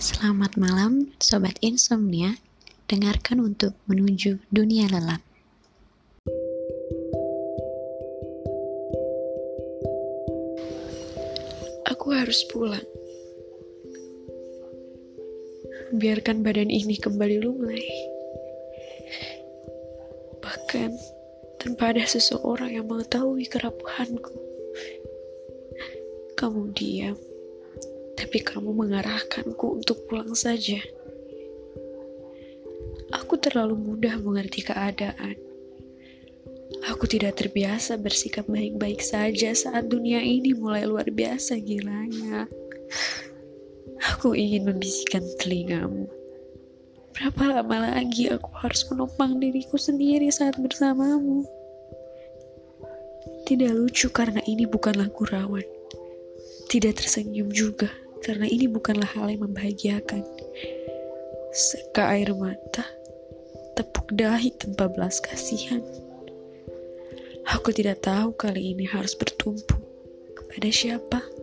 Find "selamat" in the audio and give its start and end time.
0.00-0.56